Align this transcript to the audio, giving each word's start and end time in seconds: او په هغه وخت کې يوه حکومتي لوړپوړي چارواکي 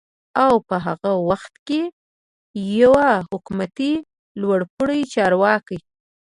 او 0.43 0.53
په 0.67 0.75
هغه 0.85 1.11
وخت 1.29 1.53
کې 1.67 1.81
يوه 2.79 3.07
حکومتي 3.29 3.93
لوړپوړي 4.41 5.01
چارواکي 5.13 5.79